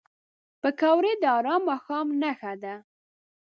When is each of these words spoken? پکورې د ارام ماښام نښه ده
پکورې 0.61 1.13
د 1.21 1.23
ارام 1.37 1.61
ماښام 1.69 2.07
نښه 2.21 2.53
ده 2.63 2.75